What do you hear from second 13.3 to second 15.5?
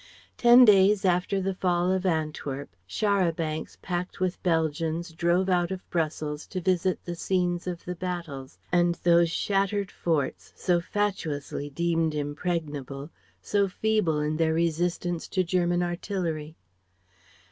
so feeble in their resistance to